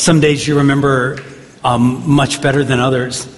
[0.00, 1.18] some days you remember
[1.62, 3.28] um, much better than others.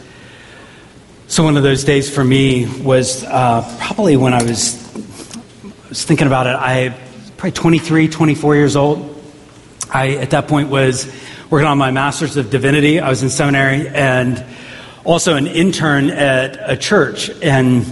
[1.26, 4.78] So, one of those days for me was uh, probably when I was,
[5.88, 6.50] was thinking about it.
[6.50, 9.20] I was probably 23, 24 years old.
[9.90, 11.12] I, at that point, was
[11.50, 13.00] working on my master's of divinity.
[13.00, 14.44] I was in seminary and
[15.02, 17.84] also an intern at a church and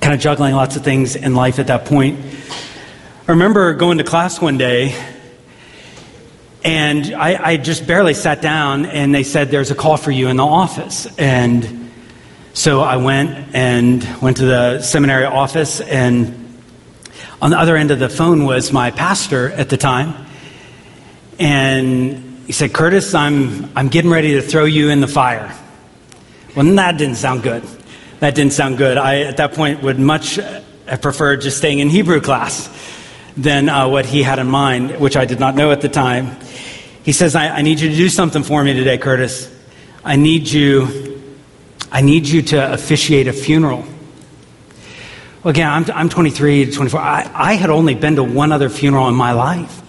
[0.00, 2.24] kind of juggling lots of things in life at that point.
[3.26, 4.94] I remember going to class one day
[6.66, 10.26] and I, I, just barely sat down, and they said, There's a call for you
[10.26, 11.06] in the office.
[11.16, 11.92] And
[12.54, 16.60] so I went and went to the seminary office, and
[17.40, 20.26] on the other end of the phone was my pastor at the time.
[21.38, 25.56] And he said, Curtis, I'm, I'm getting ready to throw you in the fire.
[26.56, 27.62] Well, that didn't sound good.
[28.18, 28.96] That didn't sound good.
[28.96, 32.68] I, at that point, would much have preferred just staying in Hebrew class
[33.36, 36.36] than uh, what he had in mind, which I did not know at the time.
[37.06, 39.48] He says, I, I need you to do something for me today, Curtis.
[40.04, 41.22] I need you,
[41.92, 43.84] I need you to officiate a funeral.
[45.44, 46.98] Again, I'm, I'm 23 to 24.
[46.98, 49.82] I, I had only been to one other funeral in my life.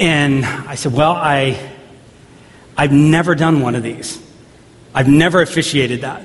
[0.00, 1.72] And I said, Well, I,
[2.74, 4.18] I've never done one of these.
[4.94, 6.24] I've never officiated that.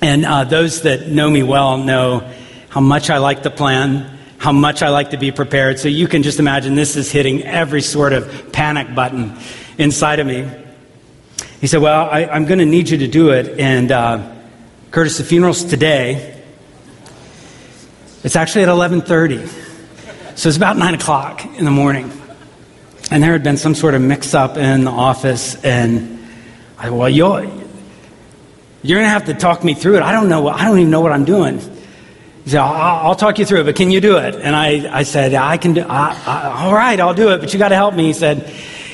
[0.00, 2.26] And uh, those that know me well know
[2.70, 5.78] how much I like the plan how much I like to be prepared.
[5.78, 9.36] So you can just imagine this is hitting every sort of panic button
[9.76, 10.48] inside of me.
[11.60, 13.58] He said, Well, I, am going to need you to do it.
[13.58, 14.32] And uh,
[14.90, 16.36] Curtis, the funeral's today.
[18.24, 19.46] It's actually at 11:30,
[20.36, 22.10] so it's about nine o'clock in the morning.
[23.10, 26.26] And there had been some sort of mix-up in the office, and
[26.78, 27.44] I, well, you're
[28.82, 30.02] you're going to have to talk me through it.
[30.02, 30.42] I don't know.
[30.42, 31.60] What I don't even know what I'm doing.
[32.48, 34.34] He said, I'll, I'll, talk you through it, but can you do it?
[34.34, 37.52] And I, I said, I can do I, I, All right, I'll do it, but
[37.52, 38.06] you got to help me.
[38.06, 38.48] He said,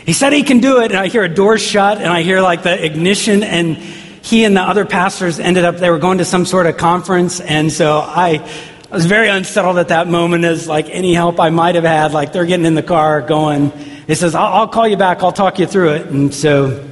[0.05, 0.91] he said he can do it.
[0.91, 4.57] And I hear a door shut, and I hear like the ignition, and he and
[4.57, 7.39] the other pastors ended up, they were going to some sort of conference.
[7.39, 8.45] And so I,
[8.91, 12.11] I was very unsettled at that moment as like any help I might have had.
[12.11, 13.71] Like they're getting in the car going.
[14.09, 15.23] He says, I'll, I'll call you back.
[15.23, 16.07] I'll talk you through it.
[16.09, 16.91] And so,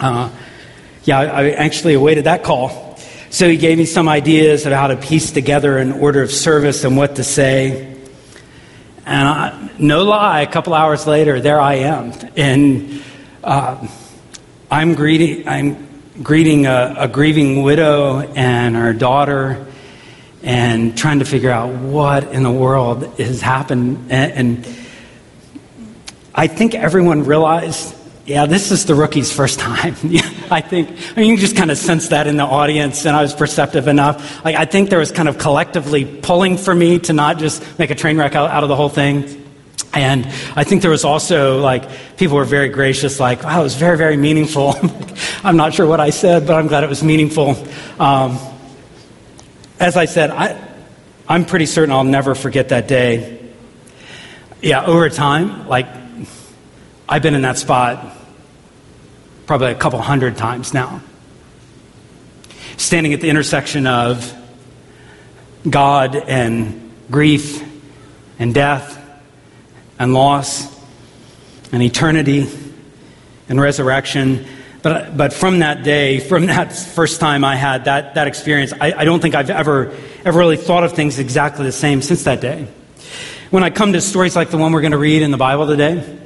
[0.00, 0.30] uh,
[1.04, 2.83] yeah, I actually awaited that call.
[3.34, 6.84] So he gave me some ideas of how to piece together an order of service
[6.84, 7.96] and what to say.
[9.04, 12.12] And I, no lie, a couple hours later, there I am.
[12.36, 13.02] And
[13.42, 13.88] uh,
[14.70, 15.88] I'm greeting, I'm
[16.22, 19.66] greeting a, a grieving widow and her daughter
[20.44, 24.12] and trying to figure out what in the world has happened.
[24.12, 24.76] And, and
[26.32, 27.96] I think everyone realized
[28.26, 29.94] yeah, this is the rookie's first time.
[30.50, 33.20] I think, I mean, you just kind of sense that in the audience, and I
[33.20, 34.42] was perceptive enough.
[34.44, 37.90] Like, I think there was kind of collectively pulling for me to not just make
[37.90, 39.42] a train wreck out, out of the whole thing.
[39.92, 40.26] And
[40.56, 43.98] I think there was also, like, people were very gracious, like, wow, it was very,
[43.98, 44.74] very meaningful.
[45.44, 47.56] I'm not sure what I said, but I'm glad it was meaningful.
[48.00, 48.38] Um,
[49.78, 50.58] as I said, I,
[51.28, 53.38] I'm pretty certain I'll never forget that day.
[54.62, 56.03] Yeah, over time, like,
[57.06, 58.16] I've been in that spot
[59.46, 61.02] probably a couple hundred times now.
[62.78, 64.32] Standing at the intersection of
[65.68, 67.62] God and grief
[68.38, 69.00] and death
[69.98, 70.74] and loss
[71.72, 72.48] and eternity
[73.50, 74.46] and resurrection.
[74.82, 78.92] But, but from that day, from that first time I had that, that experience, I,
[78.92, 79.94] I don't think I've ever,
[80.24, 82.66] ever really thought of things exactly the same since that day.
[83.50, 85.66] When I come to stories like the one we're going to read in the Bible
[85.66, 86.20] today,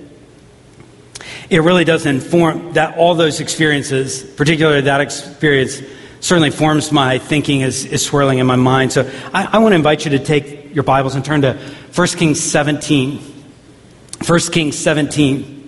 [1.51, 5.81] it really does inform that all those experiences, particularly that experience,
[6.21, 8.93] certainly forms my thinking is, is swirling in my mind.
[8.93, 11.55] So I, I want to invite you to take your Bibles and turn to
[11.95, 13.19] 1 Kings 17.
[14.27, 15.59] 1 Kings 17.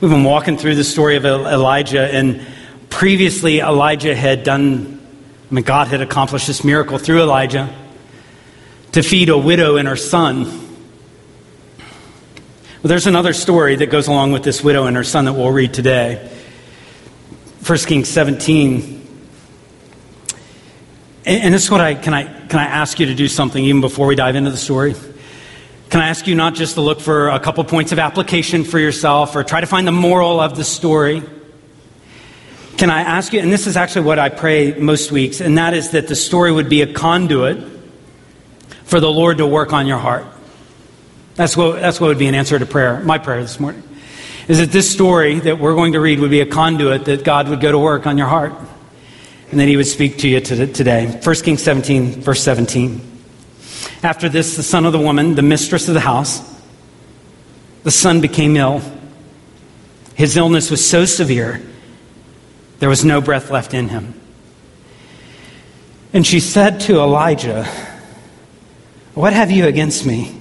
[0.00, 2.44] We've been walking through the story of Elijah, and
[2.88, 5.00] previously Elijah had done,
[5.50, 7.74] I mean, God had accomplished this miracle through Elijah
[8.92, 10.69] to feed a widow and her son.
[12.82, 15.74] There's another story that goes along with this widow and her son that we'll read
[15.74, 16.30] today.
[17.66, 19.06] 1 Kings 17.
[21.26, 23.82] And this is what I can I can I ask you to do something even
[23.82, 24.94] before we dive into the story?
[25.90, 28.78] Can I ask you not just to look for a couple points of application for
[28.78, 31.22] yourself or try to find the moral of the story?
[32.78, 35.74] Can I ask you, and this is actually what I pray most weeks, and that
[35.74, 37.62] is that the story would be a conduit
[38.84, 40.24] for the Lord to work on your heart.
[41.40, 43.82] That's what, that's what would be an answer to prayer, my prayer this morning.
[44.46, 47.48] Is that this story that we're going to read would be a conduit that God
[47.48, 48.52] would go to work on your heart
[49.50, 51.06] and that He would speak to you today.
[51.06, 53.00] 1 Kings 17, verse 17.
[54.02, 56.42] After this, the son of the woman, the mistress of the house,
[57.84, 58.82] the son became ill.
[60.16, 61.62] His illness was so severe,
[62.80, 64.12] there was no breath left in him.
[66.12, 67.64] And she said to Elijah,
[69.14, 70.36] What have you against me,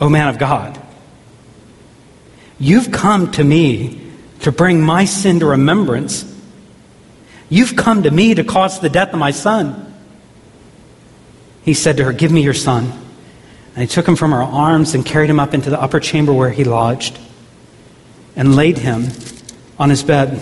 [0.00, 0.80] O man of God?
[2.58, 4.00] You've come to me
[4.40, 6.30] to bring my sin to remembrance.
[7.48, 9.92] You've come to me to cause the death of my son.
[11.64, 12.92] He said to her, Give me your son.
[13.74, 16.32] And he took him from her arms and carried him up into the upper chamber
[16.32, 17.18] where he lodged
[18.36, 19.08] and laid him
[19.78, 20.40] on his bed.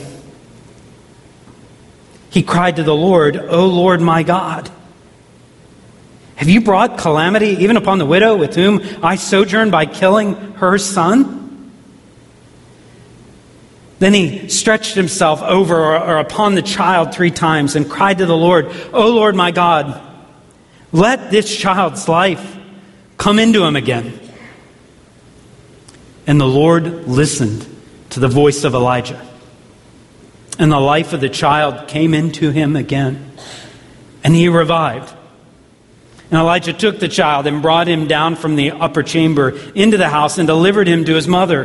[2.30, 4.70] He cried to the Lord, O Lord my God,
[6.42, 10.76] have you brought calamity even upon the widow with whom I sojourn by killing her
[10.76, 11.70] son?
[14.00, 18.36] Then he stretched himself over or, upon the child three times and cried to the
[18.36, 20.02] Lord, O Lord my God,
[20.90, 22.58] let this child's life
[23.18, 24.18] come into him again.
[26.26, 27.64] And the Lord listened
[28.10, 29.24] to the voice of Elijah.
[30.58, 33.30] And the life of the child came into him again,
[34.24, 35.14] and he revived.
[36.32, 40.08] And Elijah took the child and brought him down from the upper chamber into the
[40.08, 41.64] house and delivered him to his mother.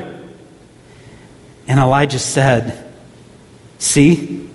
[1.69, 2.93] And Elijah said,
[3.77, 4.49] See,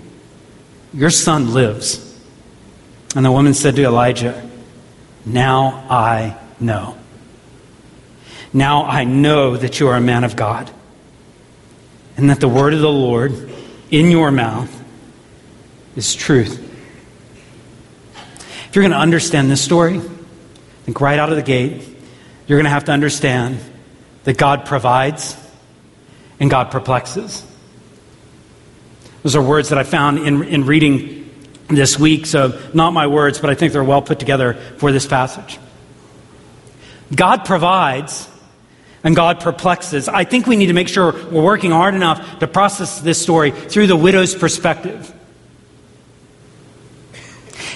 [0.92, 2.20] your son lives.
[3.16, 4.46] And the woman said to Elijah,
[5.24, 6.98] Now I know.
[8.52, 10.70] Now I know that you are a man of God,
[12.18, 13.50] and that the word of the Lord
[13.90, 14.70] in your mouth
[15.96, 16.68] is truth.
[18.72, 20.00] If you're going to understand this story,
[20.86, 21.86] think right out of the gate,
[22.46, 23.60] you're going to have to understand
[24.24, 25.36] that God provides
[26.40, 27.44] and God perplexes.
[29.22, 31.30] Those are words that I found in, in reading
[31.68, 35.06] this week, so not my words, but I think they're well put together for this
[35.06, 35.58] passage.
[37.14, 38.26] God provides
[39.04, 40.08] and God perplexes.
[40.08, 43.50] I think we need to make sure we're working hard enough to process this story
[43.50, 45.14] through the widow's perspective.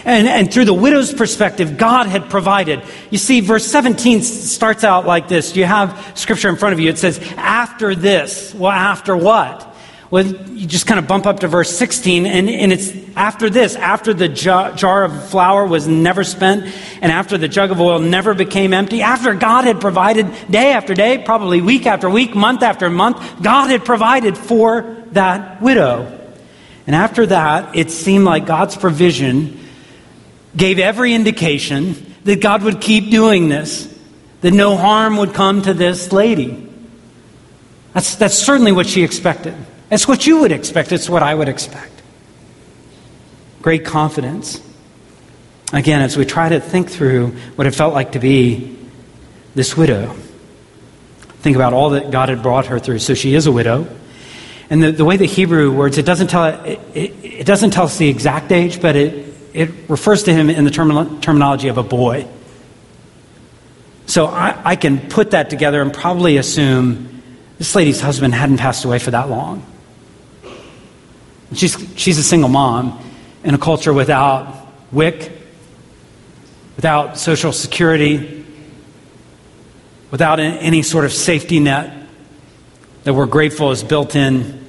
[0.05, 2.83] And, and through the widow's perspective, God had provided.
[3.11, 5.57] You see, verse 17 starts out like this.
[5.57, 6.91] You have scripture in front of you.
[6.91, 8.55] It says, after this.
[8.55, 9.75] Well, after what?
[10.09, 13.75] Well, you just kind of bump up to verse 16, and, and it's after this,
[13.75, 16.65] after the jar, jar of flour was never spent,
[17.03, 20.95] and after the jug of oil never became empty, after God had provided day after
[20.95, 26.13] day, probably week after week, month after month, God had provided for that widow.
[26.87, 29.59] And after that, it seemed like God's provision
[30.57, 33.93] gave every indication that God would keep doing this,
[34.41, 36.69] that no harm would come to this lady.
[37.93, 39.55] That's, that's certainly what she expected.
[39.91, 40.93] It's what you would expect.
[40.93, 41.93] It's what I would expect.
[43.63, 44.61] Great confidence.
[45.73, 48.79] Again, as we try to think through what it felt like to be
[49.55, 50.15] this widow,
[51.41, 52.99] think about all that God had brought her through.
[52.99, 53.89] So she is a widow.
[54.69, 57.85] And the, the way the Hebrew words, it doesn't tell, it, it, it doesn't tell
[57.85, 59.26] us the exact age, but it,
[59.57, 62.29] it refers to him in the term, terminology of a boy.
[64.05, 67.23] So I, I can put that together and probably assume
[67.57, 69.65] this lady's husband hadn't passed away for that long.
[71.55, 73.03] She's, she's a single mom
[73.45, 74.55] in a culture without
[74.93, 75.33] WIC,
[76.77, 78.45] without Social Security,
[80.11, 82.07] without any sort of safety net
[83.05, 84.67] that we're grateful is built in,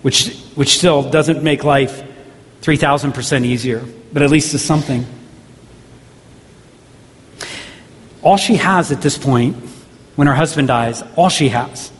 [0.00, 2.05] which, which still doesn't make life
[2.66, 5.06] 3,000% easier, but at least it's something.
[8.22, 9.54] All she has at this point,
[10.16, 11.92] when her husband dies, all she has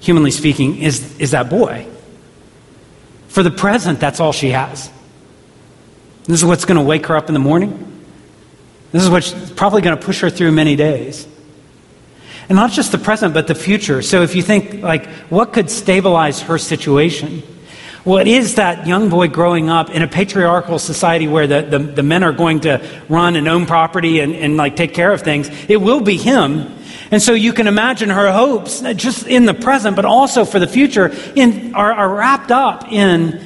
[0.00, 1.86] humanly speaking, is, is that boy.
[3.28, 4.90] For the present, that's all she has.
[6.24, 8.04] This is what's going to wake her up in the morning.
[8.90, 11.26] This is what's probably going to push her through many days.
[12.50, 14.02] And not just the present, but the future.
[14.02, 17.42] So if you think, like, what could stabilize her situation?
[18.04, 21.78] Well, it is that young boy growing up in a patriarchal society where the, the,
[21.78, 25.22] the men are going to run and own property and, and like take care of
[25.22, 25.48] things.
[25.68, 26.78] It will be him
[27.12, 30.58] and so you can imagine her hopes, uh, just in the present, but also for
[30.58, 33.38] the future, in, are, are wrapped up in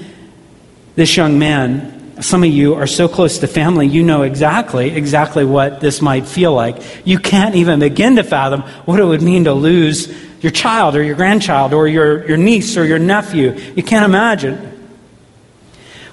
[0.95, 2.23] this young man.
[2.23, 6.29] Some of you are so close to family, you know exactly, exactly what this might
[6.29, 6.77] feel like.
[7.05, 10.15] You can't even begin to fathom what it would mean to lose
[10.47, 13.51] your child or your grandchild or your, your niece or your nephew.
[13.75, 14.57] You can't imagine.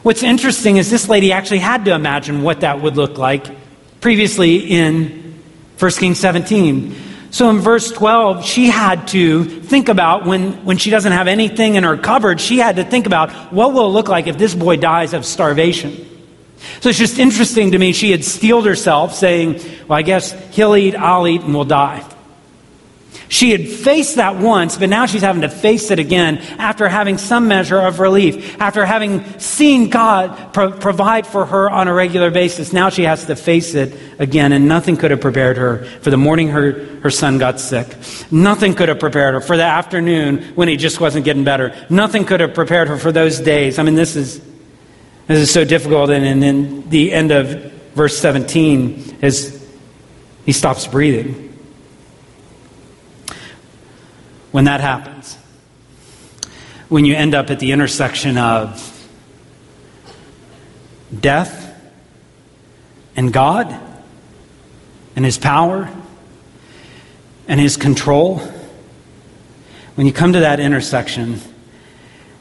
[0.01, 3.45] What's interesting is this lady actually had to imagine what that would look like
[4.01, 5.39] previously in
[5.77, 6.95] 1 Kings 17.
[7.29, 11.75] So in verse 12, she had to think about when, when she doesn't have anything
[11.75, 14.55] in her cupboard, she had to think about what will it look like if this
[14.55, 16.09] boy dies of starvation.
[16.81, 17.93] So it's just interesting to me.
[17.93, 22.03] She had steeled herself, saying, Well, I guess he'll eat, I'll eat, and we'll die.
[23.29, 27.17] She had faced that once, but now she's having to face it again after having
[27.17, 32.31] some measure of relief, after having seen God pro- provide for her on a regular
[32.31, 32.73] basis.
[32.73, 36.17] Now she has to face it again, and nothing could have prepared her for the
[36.17, 37.87] morning her, her son got sick.
[38.31, 41.75] Nothing could have prepared her for the afternoon when he just wasn't getting better.
[41.89, 43.79] Nothing could have prepared her for those days.
[43.79, 44.39] I mean, this is,
[45.27, 46.09] this is so difficult.
[46.09, 49.65] And, and in the end of verse 17 is
[50.45, 51.52] he stops breathing
[54.53, 55.35] when that happens.
[56.87, 58.89] When you end up at the intersection of
[61.19, 61.75] death
[63.15, 63.75] and God
[65.15, 65.89] and His power
[67.47, 68.37] and His control,
[69.95, 71.39] when you come to that intersection,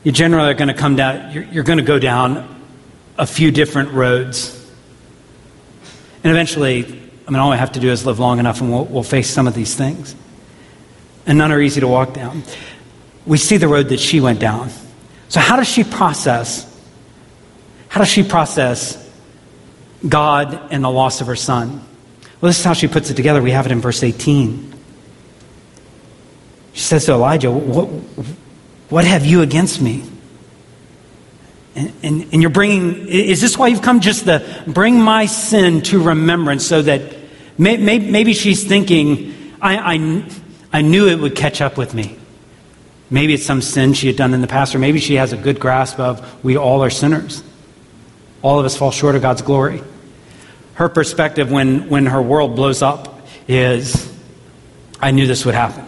[0.04, 2.62] you generally are going to come down, you're, you're going to go down
[3.16, 4.70] a few different roads.
[6.22, 6.84] And eventually,
[7.26, 9.30] I mean, all we have to do is live long enough and we'll, we'll face
[9.30, 10.14] some of these things
[11.26, 12.42] and none are easy to walk down.
[13.26, 14.70] We see the road that she went down.
[15.28, 16.68] So, how does she process?
[17.88, 18.98] How does she process
[20.06, 21.84] God and the loss of her son?
[22.40, 23.40] Well, this is how she puts it together.
[23.40, 24.74] We have it in verse 18.
[26.72, 27.86] She says to Elijah, What,
[28.88, 30.04] what have you against me?
[31.74, 35.80] And, and, and, you're bringing, is this why you've come just to bring my sin
[35.82, 37.14] to remembrance so that
[37.56, 40.24] may, may, maybe she's thinking, I, I,
[40.72, 42.18] I knew it would catch up with me.
[43.10, 45.36] Maybe it's some sin she had done in the past, or maybe she has a
[45.36, 47.42] good grasp of we all are sinners.
[48.40, 49.82] All of us fall short of God's glory.
[50.74, 54.10] Her perspective when, when her world blows up is
[54.98, 55.84] I knew this would happen.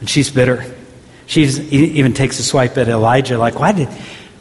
[0.00, 0.64] And she's bitter.
[1.26, 3.88] She even takes a swipe at Elijah, like, why did,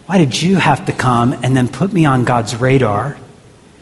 [0.05, 3.17] why did you have to come and then put me on God's radar?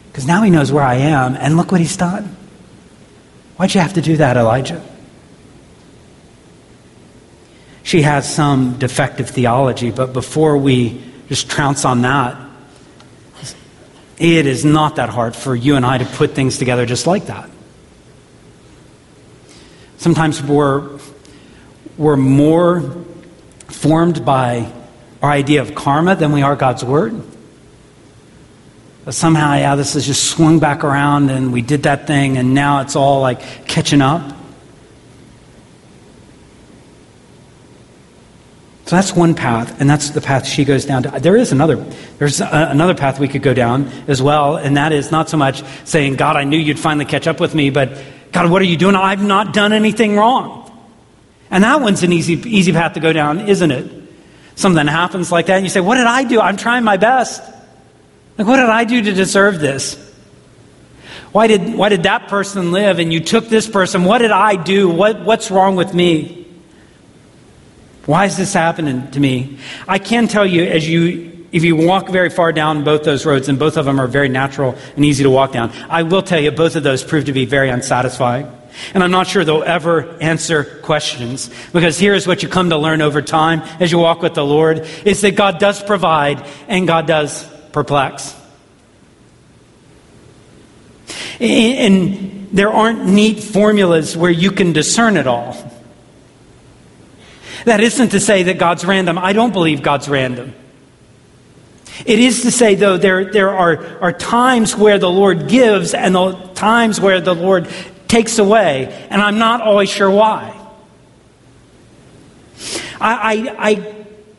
[0.07, 2.35] Because now he knows where I am, and look what he's done.
[3.57, 4.83] Why'd you have to do that, Elijah?
[7.83, 12.37] She has some defective theology, but before we just trounce on that,
[14.19, 17.27] it is not that hard for you and I to put things together just like
[17.27, 17.49] that.
[19.97, 20.99] Sometimes we're,
[21.97, 22.81] we're more
[23.67, 24.71] formed by
[25.21, 27.21] our idea of karma than we are God's Word.
[29.07, 32.53] But somehow, yeah, this has just swung back around and we did that thing and
[32.53, 34.35] now it's all like catching up.
[38.83, 41.09] So that's one path, and that's the path she goes down to.
[41.21, 41.77] There is another.
[42.17, 45.37] There's a, another path we could go down as well, and that is not so
[45.37, 47.97] much saying, "God, I knew you'd finally catch up with me," but
[48.33, 48.95] God, what are you doing?
[48.95, 50.71] I've not done anything wrong.
[51.51, 53.91] And that one's an easy, easy path to go down, isn't it?
[54.55, 56.39] Something happens like that, and you say, "What did I do?
[56.39, 57.41] I'm trying my best."
[58.37, 60.03] Like, what did I do to deserve this?
[61.31, 64.05] Why did, why did that person live and you took this person?
[64.05, 64.89] What did I do?
[64.89, 66.47] What, what's wrong with me?
[68.05, 69.59] Why is this happening to me?
[69.87, 73.49] I can tell you, as you, if you walk very far down both those roads,
[73.49, 76.39] and both of them are very natural and easy to walk down, I will tell
[76.39, 78.49] you both of those prove to be very unsatisfying.
[78.93, 83.01] And I'm not sure they'll ever answer questions because here's what you come to learn
[83.01, 87.07] over time as you walk with the Lord is that God does provide and God
[87.07, 87.45] does
[87.77, 88.35] perplex.
[91.39, 95.55] And there aren't neat formulas where you can discern it all.
[97.65, 99.19] That isn't to say that God's random.
[99.19, 100.55] I don't believe God's random.
[102.03, 106.15] It is to say, though, there, there are, are times where the Lord gives and
[106.15, 107.69] the times where the Lord
[108.07, 110.59] takes away, and I'm not always sure why.
[112.99, 113.96] I, I, I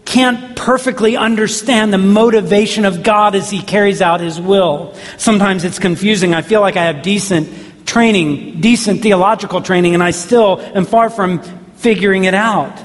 [0.09, 4.95] can't perfectly understand the motivation of God as He carries out His will.
[5.19, 6.33] Sometimes it's confusing.
[6.33, 11.11] I feel like I have decent training, decent theological training, and I still am far
[11.11, 11.43] from
[11.75, 12.79] figuring it out.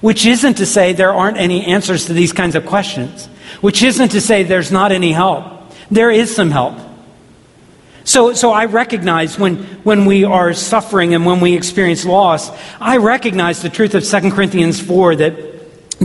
[0.00, 3.26] Which isn't to say there aren't any answers to these kinds of questions.
[3.60, 5.72] Which isn't to say there's not any help.
[5.90, 6.78] There is some help.
[8.04, 12.98] So, so I recognize when, when we are suffering and when we experience loss, I
[12.98, 15.53] recognize the truth of 2 Corinthians 4 that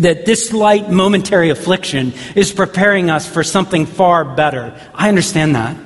[0.01, 4.79] that this light momentary affliction is preparing us for something far better.
[4.93, 5.77] I understand that.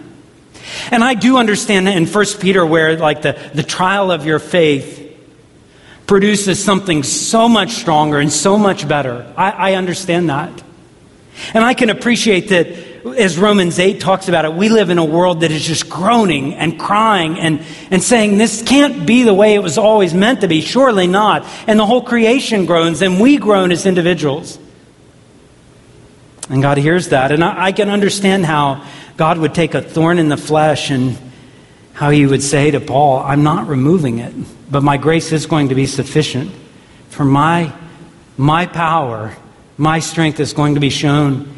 [0.91, 4.39] And I do understand that in 1 Peter, where like the, the trial of your
[4.39, 5.01] faith
[6.07, 9.31] produces something so much stronger and so much better.
[9.37, 10.63] I, I understand that.
[11.53, 15.05] And I can appreciate that as Romans 8 talks about it, we live in a
[15.05, 19.55] world that is just groaning and crying and, and saying, this can't be the way
[19.55, 20.61] it was always meant to be.
[20.61, 21.45] Surely not.
[21.67, 24.57] And the whole creation groans and we groan as individuals.
[26.49, 27.31] And God hears that.
[27.31, 28.85] And I, I can understand how
[29.17, 31.17] God would take a thorn in the flesh and,
[31.93, 34.33] how he would say to Paul, I'm not removing it,
[34.69, 36.51] but my grace is going to be sufficient.
[37.09, 37.71] For my,
[38.35, 39.35] my power,
[39.77, 41.52] my strength is going to be shown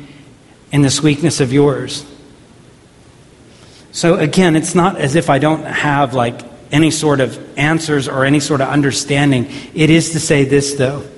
[0.75, 2.05] in this weakness of yours.
[3.93, 8.25] So again, it's not as if I don't have like any sort of answers or
[8.25, 9.47] any sort of understanding.
[9.73, 11.09] It is to say this, though.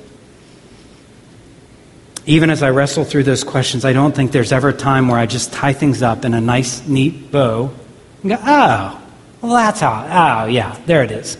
[2.28, 5.18] Even as I wrestle through those questions, I don't think there's ever a time where
[5.18, 7.74] I just tie things up in a nice, neat bow
[8.22, 9.02] and go, oh,
[9.42, 11.36] well, that's how, oh, yeah, there it is.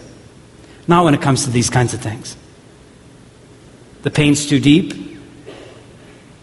[0.88, 2.36] Not when it comes to these kinds of things.
[4.02, 5.07] The pain's too deep.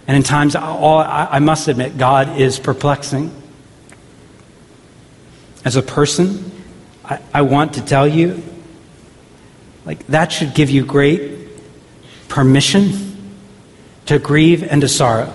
[0.07, 3.31] And in times, all, I must admit, God is perplexing.
[5.65, 6.53] As a person,
[7.05, 8.43] I, I want to tell you,
[9.87, 11.49] like, that should give you great
[12.29, 12.93] permission
[14.07, 15.33] to grieve and to sorrow.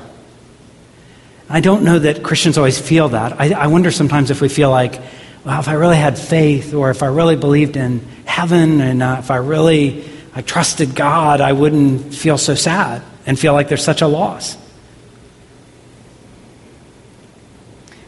[1.50, 3.42] I don't know that Christians always feel that.
[3.42, 5.02] I, I wonder sometimes if we feel like,
[5.44, 9.16] well, if I really had faith or if I really believed in heaven and uh,
[9.18, 10.04] if I really
[10.36, 14.58] I trusted God, I wouldn't feel so sad and feel like there's such a loss.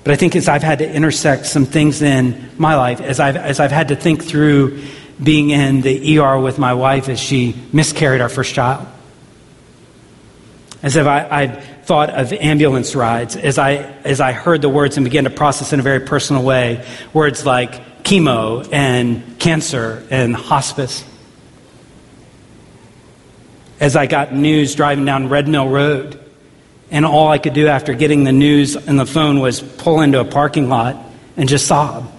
[0.04, 3.36] But I think as I've had to intersect some things in my life, as I've,
[3.36, 4.82] as I've had to think through
[5.22, 8.88] being in the ER with my wife as she miscarried our first child,
[10.82, 13.74] as if I, I thought of ambulance rides, as I,
[14.04, 17.46] as I heard the words and began to process in a very personal way, words
[17.46, 21.04] like chemo and cancer and hospice.
[23.82, 26.24] As I got news driving down Red Mill Road
[26.92, 30.20] and all I could do after getting the news and the phone was pull into
[30.20, 31.04] a parking lot
[31.36, 32.10] and just sob.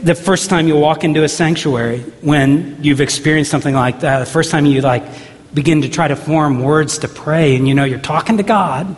[0.00, 4.26] The first time you walk into a sanctuary when you've experienced something like that, the
[4.26, 5.04] first time you like
[5.52, 8.96] begin to try to form words to pray and you know you're talking to God,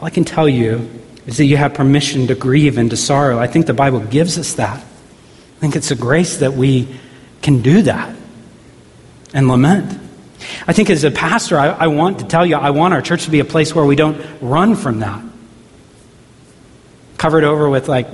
[0.00, 0.88] all I can tell you
[1.26, 3.38] is that you have permission to grieve and to sorrow.
[3.38, 4.82] I think the Bible gives us that.
[5.60, 6.88] I think it's a grace that we
[7.42, 8.16] can do that
[9.34, 10.00] and lament.
[10.66, 13.24] I think as a pastor, I, I, want to tell you, I want our church
[13.24, 15.22] to be a place where we don't run from that.
[17.18, 18.08] Covered over with like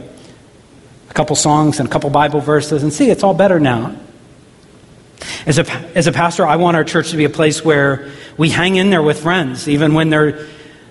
[1.09, 3.95] a couple songs and a couple Bible verses, and see, it's all better now.
[5.47, 8.51] As a, as a pastor, I want our church to be a place where we
[8.51, 10.49] hang in there with friends, even when they're,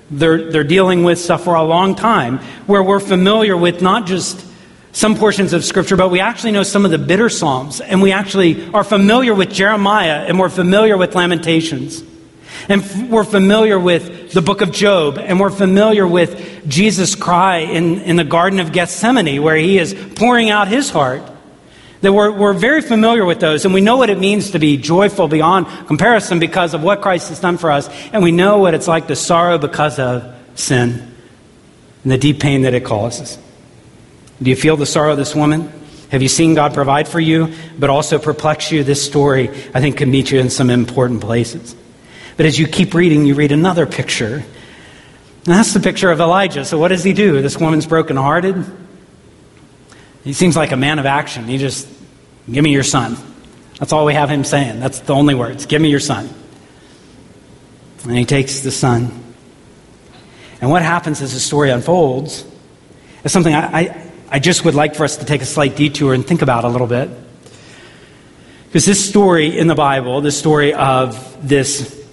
[0.10, 4.55] they're, they're dealing with stuff for a long time, where we're familiar with not just
[4.96, 8.14] some portions of Scripture, but we actually know some of the bitter Psalms, and we
[8.14, 12.02] actually are familiar with Jeremiah, and we're familiar with Lamentations.
[12.70, 18.00] And we're familiar with the book of Job, and we're familiar with Jesus' cry in,
[18.00, 21.30] in the Garden of Gethsemane, where he is pouring out his heart.
[22.00, 24.78] That we're, we're very familiar with those, and we know what it means to be
[24.78, 28.74] joyful beyond comparison because of what Christ has done for us, and we know what
[28.74, 31.14] it's like to sorrow because of sin
[32.04, 33.38] and the deep pain that it causes.
[34.42, 35.72] Do you feel the sorrow of this woman?
[36.12, 38.84] Have you seen God provide for you, but also perplex you?
[38.84, 41.76] This story, I think, can meet you in some important places.
[42.38, 44.36] But as you keep reading, you read another picture.
[44.36, 44.46] And
[45.54, 46.66] that's the picture of Elijah.
[46.66, 47.42] So, what does he do?
[47.42, 48.66] This woman's brokenhearted.
[50.24, 51.46] He seems like a man of action.
[51.46, 51.88] He just,
[52.52, 53.18] give me your son.
[53.80, 54.80] That's all we have him saying.
[54.80, 55.66] That's the only words.
[55.66, 56.30] Give me your son.
[58.04, 59.24] And he takes the son.
[60.62, 62.46] And what happens as the story unfolds
[63.24, 66.14] is something I, I I just would like for us to take a slight detour
[66.14, 67.10] and think about a little bit.
[68.68, 72.04] Because this story in the Bible, this story of this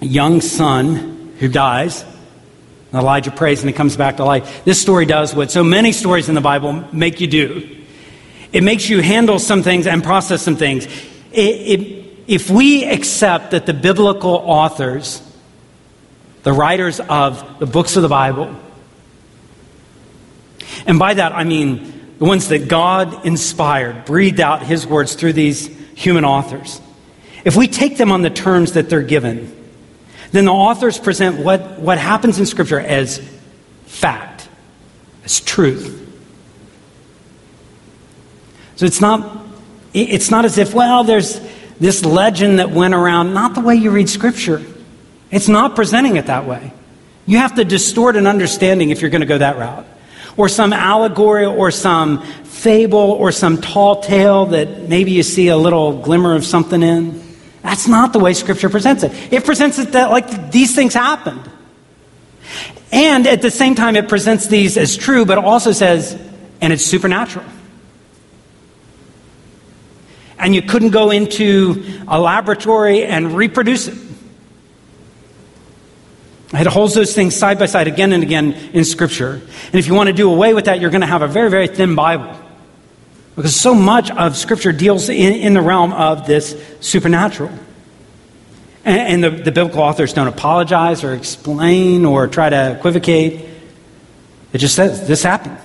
[0.00, 2.04] young son who dies,
[2.94, 4.64] Elijah prays and he comes back to life.
[4.64, 7.84] This story does what so many stories in the Bible make you do.
[8.52, 10.86] It makes you handle some things and process some things.
[11.32, 15.22] It, it, if we accept that the biblical authors,
[16.42, 18.54] the writers of the books of the Bible,
[20.86, 25.32] and by that, I mean the ones that God inspired, breathed out His words through
[25.32, 26.80] these human authors.
[27.44, 29.52] If we take them on the terms that they're given,
[30.30, 33.18] then the authors present what, what happens in Scripture as
[33.86, 34.48] fact,
[35.24, 35.98] as truth.
[38.76, 39.44] So it's not,
[39.92, 41.40] it's not as if, well, there's
[41.80, 44.62] this legend that went around, not the way you read Scripture.
[45.30, 46.72] It's not presenting it that way.
[47.26, 49.86] You have to distort an understanding if you're going to go that route
[50.36, 55.56] or some allegory or some fable or some tall tale that maybe you see a
[55.56, 57.20] little glimmer of something in.
[57.62, 59.32] That's not the way Scripture presents it.
[59.32, 61.48] It presents it that like these things happened.
[62.90, 66.12] And at the same time, it presents these as true, but also says,
[66.60, 67.46] and it's supernatural.
[70.38, 74.11] And you couldn't go into a laboratory and reproduce it.
[76.54, 79.40] It holds those things side by side again and again in Scripture.
[79.66, 81.50] And if you want to do away with that, you're going to have a very,
[81.50, 82.36] very thin Bible.
[83.36, 87.50] Because so much of Scripture deals in, in the realm of this supernatural.
[88.84, 93.48] And, and the, the biblical authors don't apologize or explain or try to equivocate.
[94.52, 95.56] It just says, this happened.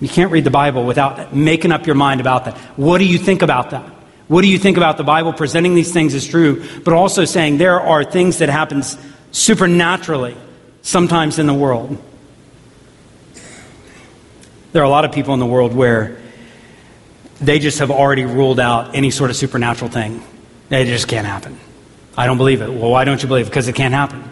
[0.00, 2.56] You can't read the Bible without making up your mind about that.
[2.76, 3.84] What do you think about that?
[4.28, 7.58] What do you think about the Bible presenting these things as true, but also saying
[7.58, 8.82] there are things that happen
[9.32, 10.36] supernaturally
[10.82, 12.02] sometimes in the world?
[14.72, 16.18] There are a lot of people in the world where
[17.40, 20.22] they just have already ruled out any sort of supernatural thing.
[20.70, 21.58] It just can't happen.
[22.16, 22.68] I don't believe it.
[22.68, 23.50] Well, why don't you believe it?
[23.50, 24.22] Because it can't happen.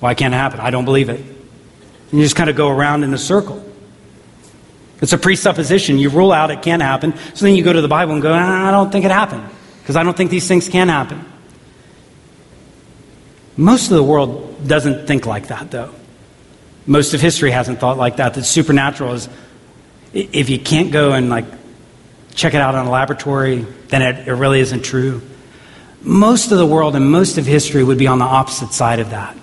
[0.00, 0.60] Why can't it happen?
[0.60, 1.20] I don't believe it.
[1.20, 3.64] And you just kind of go around in a circle.
[5.00, 5.98] It's a presupposition.
[5.98, 7.14] You rule out it can't happen.
[7.34, 9.48] So then you go to the Bible and go, I don't think it happened
[9.80, 11.24] because I don't think these things can happen.
[13.56, 15.90] Most of the world doesn't think like that, though.
[16.86, 18.34] Most of history hasn't thought like that.
[18.34, 19.28] That supernatural is,
[20.12, 21.44] if you can't go and like
[22.34, 25.22] check it out in a laboratory, then it, it really isn't true.
[26.02, 29.10] Most of the world and most of history would be on the opposite side of
[29.10, 29.36] that.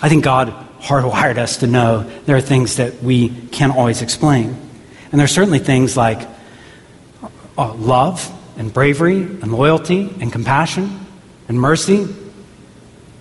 [0.00, 4.56] I think God hardwired us to know there are things that we can't always explain.
[5.10, 6.28] And there are certainly things like
[7.58, 11.06] uh, love and bravery and loyalty and compassion
[11.48, 12.08] and mercy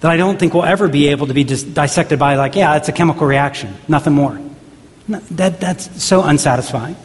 [0.01, 2.75] that I don't think will ever be able to be dis- dissected by, like, yeah,
[2.75, 4.39] it's a chemical reaction, nothing more.
[5.07, 6.95] No, that, that's so unsatisfying.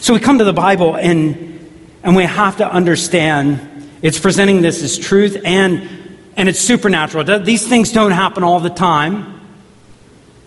[0.00, 1.70] So we come to the Bible and,
[2.02, 6.00] and we have to understand it's presenting this as truth and
[6.36, 7.40] and it's supernatural.
[7.40, 9.40] These things don't happen all the time,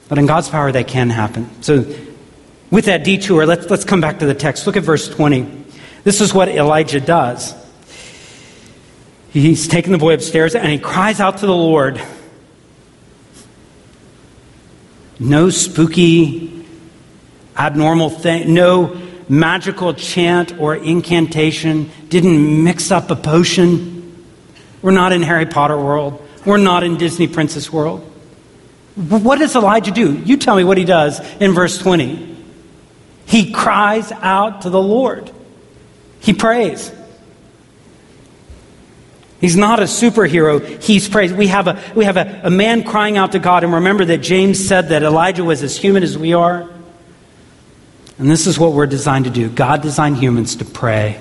[0.10, 1.48] but in God's power, they can happen.
[1.62, 1.86] So,
[2.72, 4.66] with that detour, let's, let's come back to the text.
[4.66, 5.66] Look at verse 20.
[6.04, 7.54] This is what Elijah does.
[9.34, 12.00] He's taken the boy upstairs and he cries out to the Lord.
[15.20, 16.66] No spooky,
[17.58, 18.96] abnormal thing, no
[19.28, 24.24] magical chant or incantation, didn't mix up a potion.
[24.84, 26.24] We're not in Harry Potter world.
[26.46, 28.02] We're not in Disney princess world.
[28.96, 30.14] What does Elijah do?
[30.14, 32.38] You tell me what he does in verse 20.
[33.26, 35.32] He cries out to the Lord.
[36.20, 36.92] He prays.
[39.44, 40.82] He's not a superhero.
[40.82, 41.36] He's praised.
[41.36, 43.66] We have, a, we have a, a man crying out to God.
[43.66, 46.70] And remember that James said that Elijah was as human as we are.
[48.18, 49.50] And this is what we're designed to do.
[49.50, 51.20] God designed humans to pray.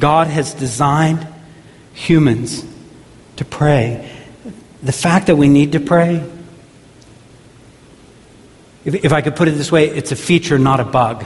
[0.00, 1.24] God has designed
[1.94, 2.66] humans
[3.36, 4.10] to pray.
[4.82, 6.28] The fact that we need to pray,
[8.84, 11.24] if, if I could put it this way, it's a feature, not a bug.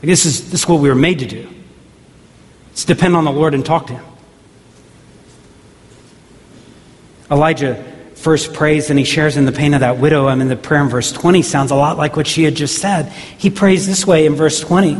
[0.00, 1.51] This is, this is what we were made to do.
[2.72, 4.04] It's depend on the Lord and talk to Him.
[7.30, 7.82] Elijah
[8.14, 10.28] first prays and he shares in the pain of that widow.
[10.28, 12.78] I mean, the prayer in verse 20 sounds a lot like what she had just
[12.78, 13.10] said.
[13.10, 14.96] He prays this way in verse 20.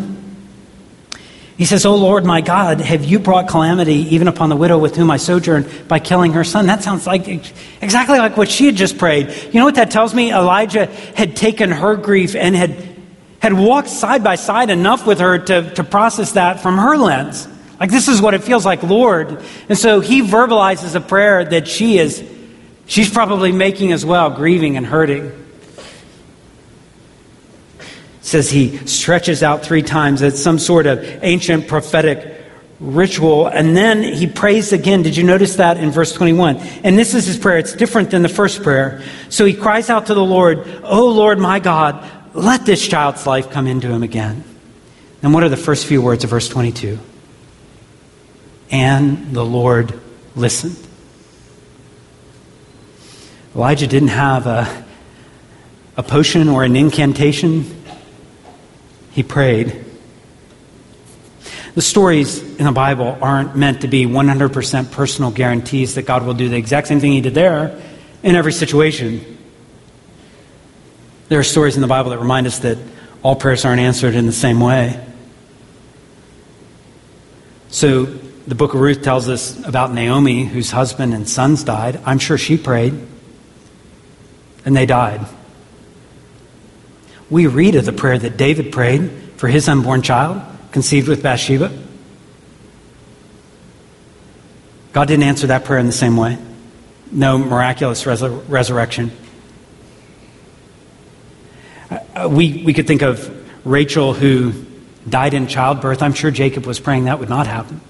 [1.57, 4.97] He says, O Lord my God, have you brought calamity even upon the widow with
[4.97, 6.67] whom I sojourn by killing her son?
[6.67, 7.29] That sounds like
[7.81, 9.29] exactly like what she had just prayed.
[9.29, 10.33] You know what that tells me?
[10.33, 12.75] Elijah had taken her grief and had,
[13.39, 17.47] had walked side by side enough with her to, to process that from her lens.
[17.83, 19.42] Like, this is what it feels like, Lord.
[19.68, 22.23] And so he verbalizes a prayer that she is,
[22.87, 25.33] she's probably making as well, grieving and hurting
[28.21, 30.23] says he stretches out three times.
[30.23, 32.40] It's some sort of ancient prophetic
[32.79, 33.49] ritual.
[33.49, 35.03] And then he prays again.
[35.03, 36.59] Did you notice that in verse 21?
[36.85, 37.59] And this is his prayer.
[37.59, 39.03] It's different than the first prayer.
[39.29, 43.51] So he cries out to the Lord, Oh Lord my God, let this child's life
[43.51, 44.45] come into him again.
[45.21, 47.01] And what are the first few words of verse 22?
[48.73, 50.01] And the Lord
[50.35, 50.77] listened.
[53.55, 54.85] Elijah didn't have a,
[55.97, 57.83] a potion or an incantation
[59.13, 59.85] he prayed.
[61.75, 66.35] The stories in the Bible aren't meant to be 100% personal guarantees that God will
[66.35, 67.81] do the exact same thing He did there
[68.23, 69.39] in every situation.
[71.29, 72.79] There are stories in the Bible that remind us that
[73.23, 75.03] all prayers aren't answered in the same way.
[77.69, 82.01] So, the book of Ruth tells us about Naomi, whose husband and sons died.
[82.05, 82.95] I'm sure she prayed,
[84.65, 85.27] and they died
[87.33, 91.73] we read of the prayer that David prayed for his unborn child, conceived with Bathsheba.
[94.93, 96.37] God didn't answer that prayer in the same way.
[97.11, 99.13] No miraculous resur- resurrection.
[101.91, 104.53] Uh, we, we could think of Rachel who
[105.09, 106.03] died in childbirth.
[106.03, 107.81] I'm sure Jacob was praying that would not happen.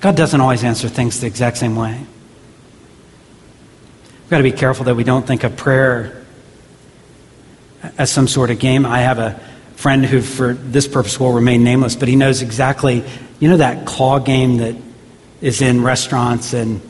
[0.00, 1.98] God doesn't always answer things the exact same way.
[4.22, 6.24] We've got to be careful that we don't think of prayer
[7.96, 8.86] as some sort of game.
[8.86, 9.40] I have a
[9.76, 13.04] friend who, for this purpose, will remain nameless, but he knows exactly,
[13.40, 14.76] you know, that claw game that
[15.40, 16.80] is in restaurants and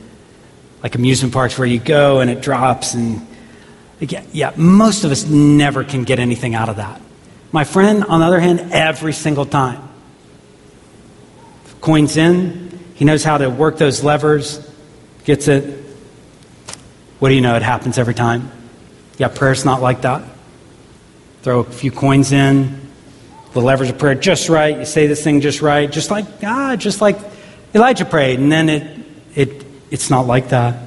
[0.83, 3.27] like amusement parks where you go and it drops and
[4.01, 7.01] yeah, yeah, most of us never can get anything out of that.
[7.51, 9.83] My friend, on the other hand, every single time.
[11.81, 12.67] Coins in,
[12.98, 14.58] he knows how to work those levers,
[15.24, 15.84] gets it.
[17.20, 17.54] What do you know?
[17.54, 18.50] It happens every time.
[19.18, 20.24] Yeah, prayer's not like that.
[21.42, 22.80] Throw a few coins in,
[23.52, 26.74] the levers of prayer just right, you say this thing just right, just like, ah,
[26.74, 27.20] just like
[27.72, 28.98] Elijah prayed, and then it,
[29.37, 30.82] it, it's not like that.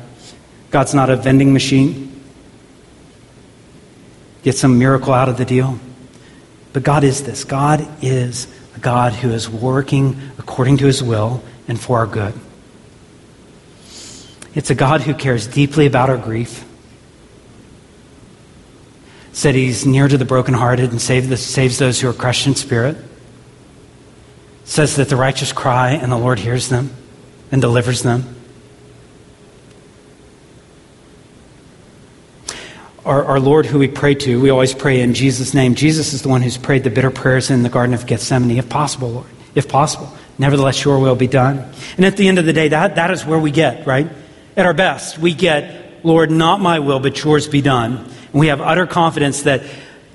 [0.69, 2.21] God's not a vending machine.
[4.43, 5.80] Get some miracle out of the deal.
[6.74, 11.41] But God is this God is a God who is working according to his will
[11.72, 12.34] and for our good.
[14.54, 16.66] It's a God who cares deeply about our grief.
[19.32, 22.56] Said he's near to the brokenhearted and save the, saves those who are crushed in
[22.56, 22.98] spirit
[24.66, 26.92] says that the righteous cry and the Lord hears them
[27.54, 28.36] and delivers them.
[33.06, 35.76] Our, our, Lord, who we pray to, we always pray in Jesus' name.
[35.76, 38.70] Jesus is the one who's prayed the bitter prayers in the Garden of Gethsemane, if
[38.70, 40.14] possible, Lord, if possible.
[40.41, 41.71] Nevertheless, your will be done.
[41.97, 44.10] And at the end of the day, that, that is where we get, right?
[44.58, 47.97] At our best, we get, Lord, not my will, but yours be done.
[47.97, 49.62] And we have utter confidence that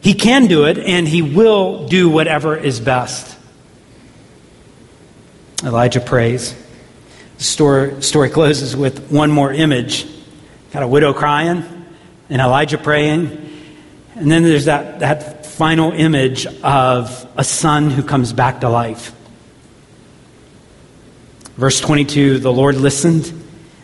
[0.00, 3.38] He can do it and He will do whatever is best.
[5.62, 6.56] Elijah prays.
[7.38, 10.08] The story, story closes with one more image.
[10.72, 11.62] Got a widow crying,
[12.28, 13.62] and Elijah praying.
[14.16, 19.12] And then there's that, that final image of a son who comes back to life.
[21.57, 23.33] Verse 22 The Lord listened,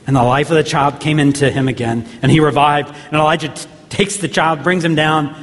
[0.07, 2.95] and the life of the child came into him again, and he revived.
[3.07, 5.35] And Elijah t- takes the child, brings him down,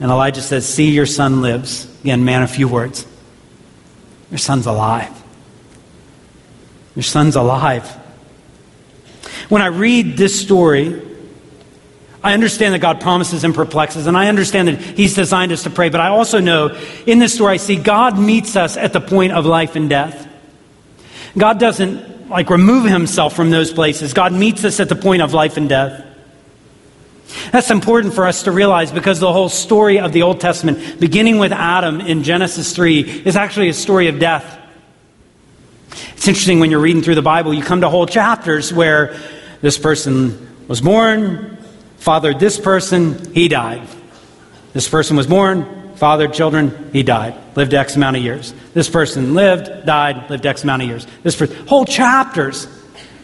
[0.00, 1.86] and Elijah says, See, your son lives.
[2.02, 3.06] Again, man, a few words.
[4.30, 5.10] Your son's alive.
[6.94, 7.88] Your son's alive.
[9.48, 11.02] When I read this story,
[12.22, 15.70] I understand that God promises and perplexes, and I understand that He's designed us to
[15.70, 19.00] pray, but I also know in this story I see God meets us at the
[19.00, 20.27] point of life and death.
[21.38, 25.32] God doesn't like remove Himself from those places, God meets us at the point of
[25.32, 26.04] life and death.
[27.52, 31.38] That's important for us to realize because the whole story of the Old Testament, beginning
[31.38, 34.58] with Adam in Genesis 3, is actually a story of death.
[36.14, 39.16] It's interesting when you're reading through the Bible, you come to whole chapters where
[39.60, 41.58] this person was born,
[41.98, 43.86] fathered this person, he died.
[44.72, 47.34] This person was born, fathered children, he died.
[47.56, 48.54] Lived X amount of years.
[48.72, 51.06] This person lived, died, lived X amount of years.
[51.22, 52.66] This person, whole chapters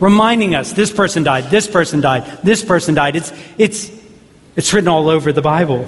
[0.01, 3.17] reminding us this person died, this person died, this person died.
[3.17, 3.91] It's, it's,
[4.57, 5.87] it's written all over the Bible.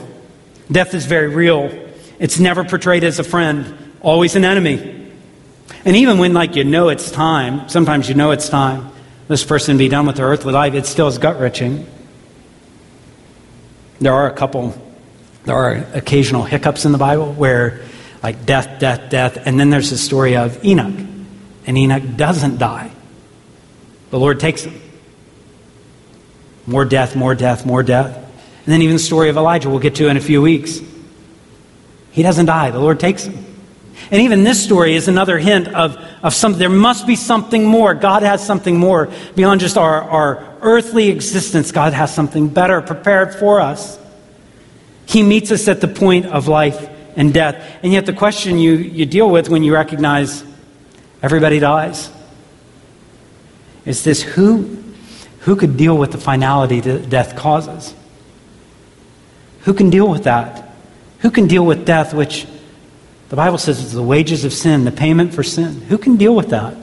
[0.70, 1.70] Death is very real.
[2.18, 5.12] It's never portrayed as a friend, always an enemy.
[5.84, 8.90] And even when, like, you know it's time, sometimes you know it's time,
[9.28, 11.86] this person be done with their earthly life, it still is gut wrenching.
[14.00, 14.74] There are a couple,
[15.46, 17.82] there are occasional hiccups in the Bible where,
[18.22, 21.06] like, death, death, death, and then there's the story of Enoch.
[21.66, 22.90] And Enoch doesn't die.
[24.10, 24.80] The Lord takes him.
[26.66, 28.16] More death, more death, more death.
[28.16, 30.80] And then even the story of Elijah, we'll get to in a few weeks.
[32.10, 33.44] He doesn't die, the Lord takes him.
[34.10, 36.58] And even this story is another hint of, of something.
[36.58, 37.94] There must be something more.
[37.94, 41.70] God has something more beyond just our, our earthly existence.
[41.70, 43.98] God has something better prepared for us.
[45.06, 47.78] He meets us at the point of life and death.
[47.82, 50.44] And yet, the question you, you deal with when you recognize
[51.22, 52.10] everybody dies
[53.86, 54.82] is this who,
[55.40, 57.94] who could deal with the finality that death causes?
[59.60, 60.74] Who can deal with that?
[61.20, 62.46] Who can deal with death, which
[63.28, 65.80] the Bible says is the wages of sin, the payment for sin?
[65.82, 66.76] Who can deal with that?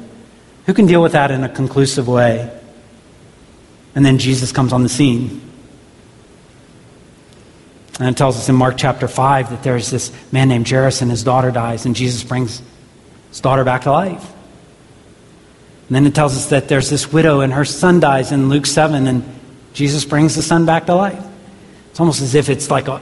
[0.66, 2.50] Who can deal with that in a conclusive way?
[3.96, 5.42] And then Jesus comes on the scene.
[8.00, 11.12] And it tells us in Mark chapter 5 that there's this man named Jairus and
[11.12, 12.62] his daughter dies, and Jesus brings
[13.30, 14.34] his daughter back to life.
[15.88, 18.66] And then it tells us that there's this widow and her son dies in Luke
[18.66, 19.24] 7, and
[19.74, 21.24] Jesus brings the son back to life.
[21.92, 23.02] It's almost as if it's like a,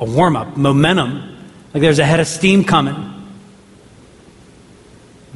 [0.00, 1.36] a warm up, momentum,
[1.72, 3.12] like there's a head of steam coming.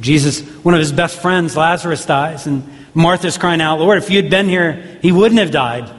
[0.01, 4.21] Jesus, one of his best friends, Lazarus, dies, and Martha's crying out, Lord, if you
[4.21, 5.89] had been here, he wouldn't have died.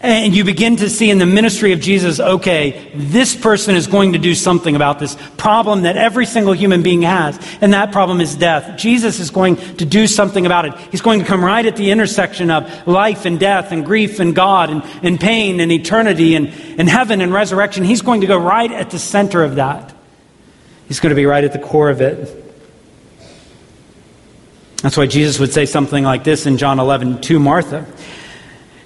[0.00, 4.12] And you begin to see in the ministry of Jesus, okay, this person is going
[4.12, 8.20] to do something about this problem that every single human being has, and that problem
[8.20, 8.78] is death.
[8.78, 10.76] Jesus is going to do something about it.
[10.92, 14.36] He's going to come right at the intersection of life and death and grief and
[14.36, 16.46] God and, and pain and eternity and,
[16.78, 17.82] and heaven and resurrection.
[17.82, 19.92] He's going to go right at the center of that.
[20.86, 22.44] He's going to be right at the core of it.
[24.82, 27.84] That's why Jesus would say something like this in John 11 to Martha.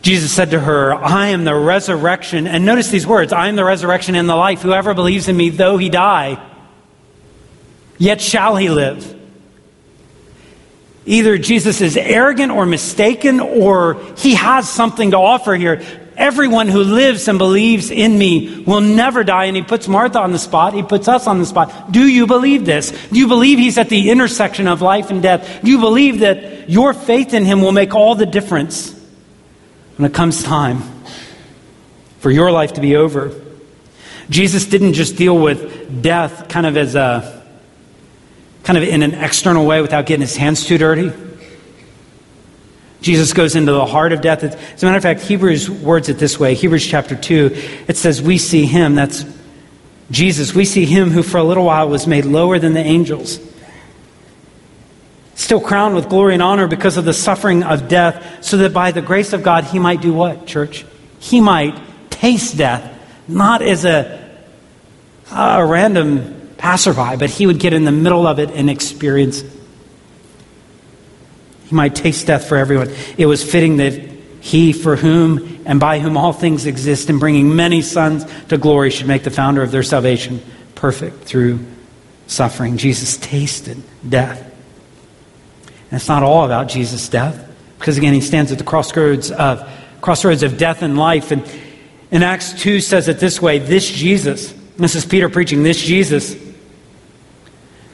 [0.03, 2.49] Jesus said to her, I am the resurrection.
[2.49, 4.61] And notice these words I am the resurrection and the life.
[4.61, 6.45] Whoever believes in me, though he die,
[7.99, 9.21] yet shall he live.
[11.07, 15.83] Either Jesus is arrogant or mistaken, or he has something to offer here.
[16.17, 19.47] Everyone who lives and believes in me will never die.
[19.47, 20.75] And he puts Martha on the spot.
[20.75, 21.91] He puts us on the spot.
[21.91, 22.91] Do you believe this?
[22.91, 25.63] Do you believe he's at the intersection of life and death?
[25.65, 29.02] Do you believe that your faith in him will make all the difference?
[29.97, 30.83] When it comes time
[32.19, 33.39] for your life to be over.
[34.31, 37.43] Jesus didn't just deal with death kind of as a
[38.65, 41.13] kind of in an external way without getting his hands too dirty.
[43.01, 44.45] Jesus goes into the heart of death.
[44.45, 47.51] As a matter of fact, Hebrews words it this way Hebrews chapter 2,
[47.89, 49.25] it says, We see him, that's
[50.11, 53.41] Jesus, we see him who for a little while was made lower than the angels
[55.43, 58.93] still crowned with glory and honor because of the suffering of death, so that by
[58.93, 60.85] the grace of God he might do what, church?
[61.19, 61.79] He might
[62.11, 64.31] taste death, not as a,
[65.31, 69.43] a random passerby, but he would get in the middle of it and experience.
[71.67, 72.91] He might taste death for everyone.
[73.19, 73.95] It was fitting that
[74.41, 78.91] he, for whom and by whom all things exist, in bringing many sons to glory,
[78.91, 80.43] should make the founder of their salvation
[80.75, 81.61] perfect through
[82.27, 82.77] suffering.
[82.77, 84.52] Jesus tasted death.
[85.93, 87.47] And it's not all about Jesus' death,
[87.79, 89.69] because again, he stands at the crossroads of,
[90.01, 91.31] crossroads of death and life.
[91.31, 91.47] And
[92.11, 96.35] in Acts 2 says it this way this Jesus, this is Peter preaching, this Jesus,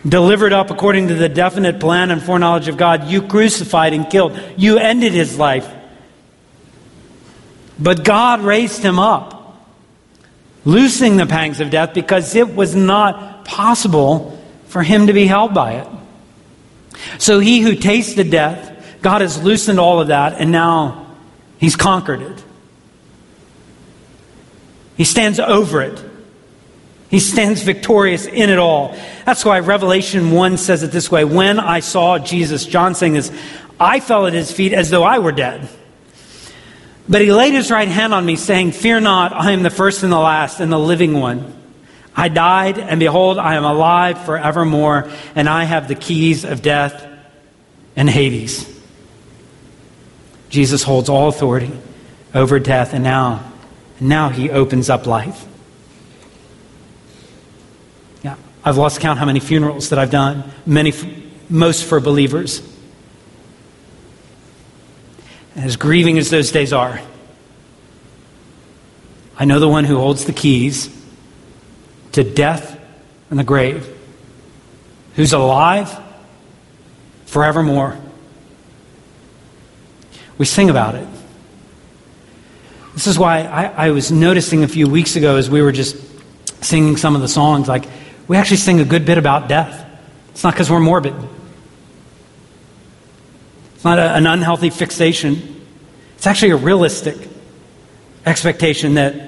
[0.08, 4.40] delivered up according to the definite plan and foreknowledge of God, you crucified and killed.
[4.56, 5.68] You ended his life.
[7.80, 9.66] But God raised him up,
[10.64, 15.52] loosing the pangs of death because it was not possible for him to be held
[15.52, 15.97] by it.
[17.18, 21.06] So he who tasted death, God has loosened all of that, and now
[21.58, 22.44] he's conquered it.
[24.96, 26.04] He stands over it.
[27.08, 28.94] He stands victorious in it all.
[29.24, 33.32] That's why Revelation 1 says it this way When I saw Jesus, John saying this,
[33.80, 35.68] I fell at his feet as though I were dead.
[37.08, 40.02] But he laid his right hand on me, saying, Fear not, I am the first
[40.02, 41.57] and the last and the living one.
[42.18, 47.06] I died, and behold, I am alive forevermore, and I have the keys of death
[47.94, 48.68] and Hades.
[50.48, 51.70] Jesus holds all authority
[52.34, 53.52] over death, and now,
[54.00, 55.46] now he opens up life.
[58.24, 60.92] Yeah, I've lost count how many funerals that I've done, many,
[61.48, 62.60] most for believers.
[65.54, 67.00] And as grieving as those days are,
[69.38, 70.97] I know the one who holds the keys
[72.12, 72.78] to death
[73.30, 73.86] and the grave,
[75.14, 75.96] who's alive
[77.26, 77.98] forevermore.
[80.38, 81.06] We sing about it.
[82.94, 85.96] This is why I, I, was noticing a few weeks ago as we were just
[86.64, 87.84] singing some of the songs, like,
[88.26, 89.86] we actually sing a good bit about death.
[90.30, 91.14] It's not because we're morbid,
[93.74, 95.56] it's not a, an unhealthy fixation.
[96.16, 97.16] It's actually a realistic
[98.26, 99.27] expectation that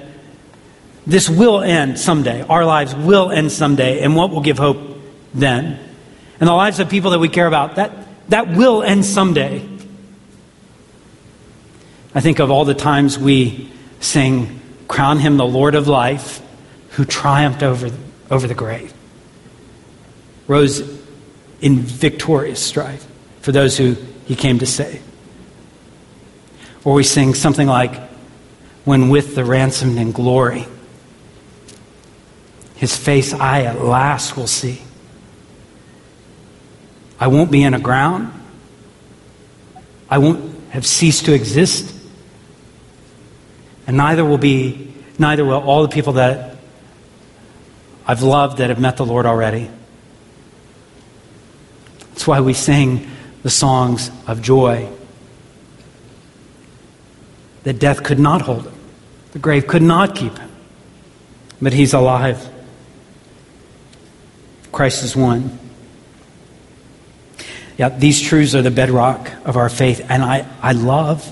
[1.05, 2.41] this will end someday.
[2.43, 4.77] Our lives will end someday, and what will give hope
[5.33, 5.79] then?
[6.39, 7.91] And the lives of people that we care about, that,
[8.29, 9.67] that will end someday.
[12.13, 16.41] I think of all the times we sing, Crown him the Lord of life,
[16.91, 17.89] who triumphed over,
[18.29, 18.93] over the grave,
[20.47, 20.81] rose
[21.61, 23.07] in victorious strife
[23.39, 25.01] for those who he came to save.
[26.83, 27.95] Or we sing something like,
[28.83, 30.67] When with the ransomed in glory,
[32.81, 34.81] his face I at last will see.
[37.19, 38.33] I won't be in a ground.
[40.09, 41.95] I won't have ceased to exist.
[43.85, 46.57] And neither will be, neither will all the people that
[48.07, 49.69] I've loved that have met the Lord already.
[52.09, 53.11] That's why we sing
[53.43, 54.89] the songs of joy.
[57.61, 58.73] That death could not hold him,
[59.33, 60.49] the grave could not keep him,
[61.61, 62.50] but he's alive.
[64.71, 65.59] Christ is one.
[67.77, 70.05] Yeah, these truths are the bedrock of our faith.
[70.09, 71.29] And I, I love,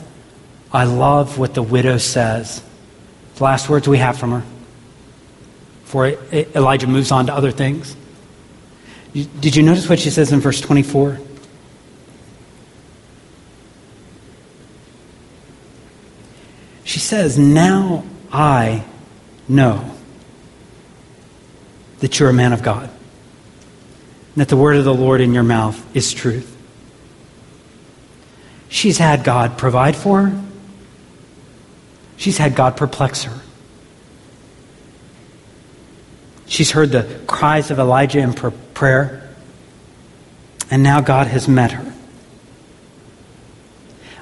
[0.72, 2.64] I love what the widow says.
[3.36, 4.44] The last words we have from her
[5.84, 7.96] before Elijah moves on to other things.
[9.14, 11.20] Did you notice what she says in verse 24?
[16.84, 18.84] She says, Now I
[19.48, 19.96] know
[22.02, 22.90] that you're a man of God,
[24.40, 26.56] and that the word of the Lord in your mouth is truth.
[28.70, 30.44] She's had God provide for her,
[32.16, 33.38] she's had God perplex her.
[36.46, 39.30] She's heard the cries of Elijah in prayer,
[40.72, 41.94] and now God has met her.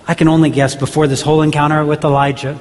[0.07, 2.59] I can only guess before this whole encounter with Elijah,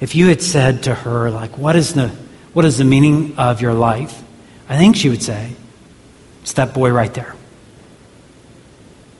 [0.00, 2.08] if you had said to her, like, what is the,
[2.54, 4.20] what is the meaning of your life?
[4.68, 5.52] I think she would say,
[6.42, 7.34] it's that boy right there.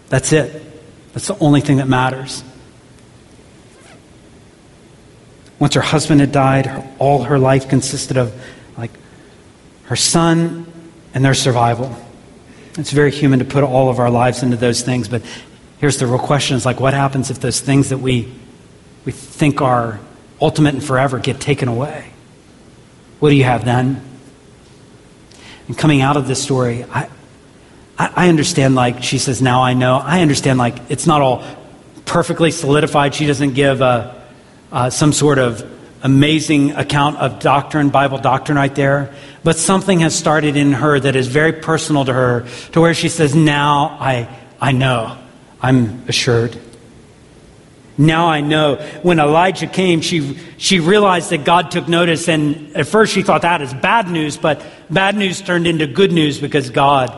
[0.08, 0.62] That's it.
[1.12, 2.42] That's the only thing that matters.
[5.58, 8.34] Once her husband had died, all her life consisted of
[8.76, 8.90] like
[9.84, 10.70] her son
[11.12, 11.94] and their survival.
[12.78, 15.22] It's very human to put all of our lives into those things, but
[15.78, 18.32] here's the real question is like what happens if those things that we
[19.04, 19.98] we think are
[20.40, 22.10] ultimate and forever get taken away?
[23.18, 24.09] What do you have then?
[25.70, 27.08] And coming out of this story, I,
[27.96, 29.98] I, understand, like, she says, now I know.
[29.98, 31.44] I understand, like, it's not all
[32.06, 33.14] perfectly solidified.
[33.14, 34.20] She doesn't give a,
[34.72, 35.64] uh, some sort of
[36.02, 39.14] amazing account of doctrine, Bible doctrine right there.
[39.44, 43.08] But something has started in her that is very personal to her, to where she
[43.08, 44.28] says, now I,
[44.60, 45.16] I know.
[45.62, 46.58] I'm assured.
[48.00, 48.76] Now I know.
[49.02, 53.42] When Elijah came, she, she realized that God took notice, and at first she thought
[53.42, 57.10] that is bad news, but bad news turned into good news because God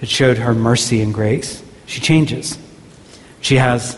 [0.00, 1.62] had showed her mercy and grace.
[1.86, 2.58] She changes.
[3.40, 3.94] She has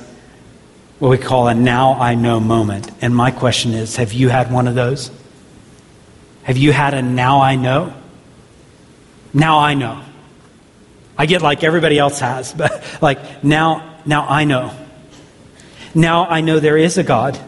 [0.99, 2.91] what we call a now I know moment.
[3.01, 5.11] And my question is have you had one of those?
[6.43, 7.95] Have you had a now I know?
[9.33, 10.03] Now I know.
[11.17, 14.77] I get like everybody else has, but like now now I know.
[15.95, 17.39] Now I know there is a God.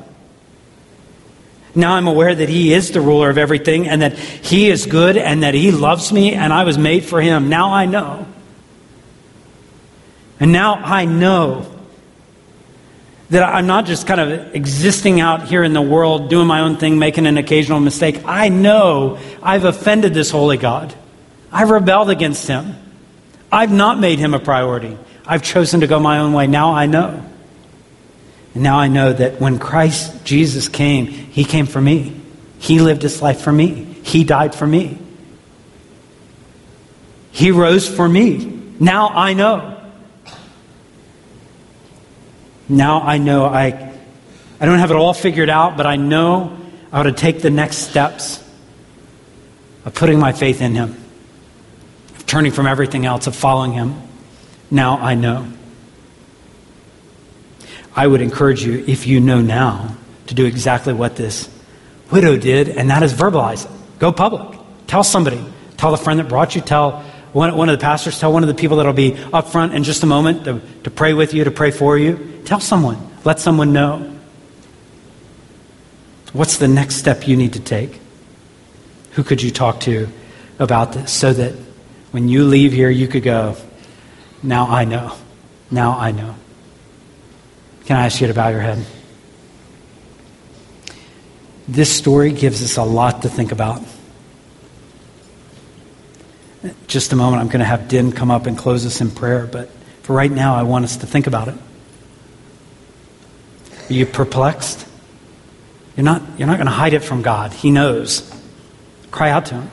[1.74, 5.16] Now I'm aware that He is the ruler of everything and that He is good
[5.16, 7.48] and that He loves me and I was made for Him.
[7.48, 8.26] Now I know.
[10.38, 11.68] And now I know
[13.30, 16.76] that I'm not just kind of existing out here in the world, doing my own
[16.76, 18.20] thing, making an occasional mistake.
[18.26, 20.94] I know I've offended this holy God.
[21.50, 22.74] I've rebelled against Him.
[23.50, 24.98] I've not made Him a priority.
[25.26, 26.46] I've chosen to go my own way.
[26.46, 27.24] Now I know.
[28.54, 32.20] And now I know that when Christ Jesus came, he came for me.
[32.58, 33.68] He lived his life for me.
[34.04, 34.98] He died for me.
[37.30, 38.44] He rose for me.
[38.78, 39.80] Now I know.
[42.68, 43.92] Now I know I,
[44.60, 46.56] I don't have it all figured out, but I know
[46.92, 48.42] I ought to take the next steps
[49.84, 50.96] of putting my faith in him,
[52.14, 54.00] of turning from everything else, of following him.
[54.70, 55.46] Now I know.
[57.94, 59.96] I would encourage you, if you know now,
[60.28, 61.48] to do exactly what this
[62.10, 63.70] widow did, and that is verbalize it.
[63.98, 64.58] Go public.
[64.86, 65.44] Tell somebody.
[65.76, 66.60] Tell the friend that brought you.
[66.60, 67.00] Tell
[67.32, 68.18] one, one of the pastors.
[68.18, 70.60] Tell one of the people that will be up front in just a moment to,
[70.84, 72.42] to pray with you, to pray for you.
[72.44, 72.98] Tell someone.
[73.24, 74.16] Let someone know.
[76.32, 78.00] What's the next step you need to take?
[79.12, 80.08] Who could you talk to
[80.58, 81.52] about this so that
[82.10, 83.56] when you leave here, you could go,
[84.42, 85.14] Now I know.
[85.70, 86.34] Now I know.
[87.84, 88.84] Can I ask you to bow your head?
[91.66, 93.82] This story gives us a lot to think about.
[96.86, 99.46] Just a moment, I'm going to have Din come up and close us in prayer,
[99.46, 99.68] but
[100.02, 101.56] for right now, I want us to think about it.
[103.88, 104.86] Are you perplexed?
[105.96, 107.52] You're not, you're not going to hide it from God.
[107.52, 108.30] He knows.
[109.10, 109.70] Cry out to Him.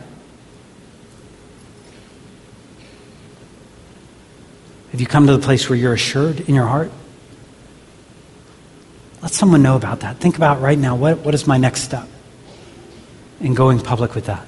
[4.92, 6.92] Have you come to the place where you're assured in your heart?
[9.22, 10.18] Let someone know about that.
[10.18, 12.08] Think about right now what, what is my next step
[13.42, 14.46] in going public with that?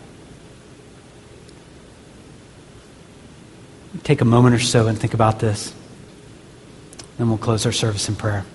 [4.04, 5.74] Take a moment or so and think about this.
[7.18, 8.46] Then we'll close our service in prayer.